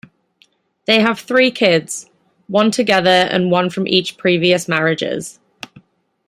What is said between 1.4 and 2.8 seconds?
kids, one